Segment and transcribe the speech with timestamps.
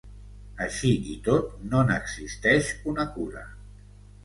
[0.67, 3.47] Així i tot, no n’existeix una cura.